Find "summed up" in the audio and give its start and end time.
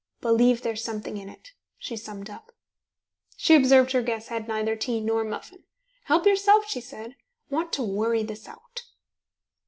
1.95-2.51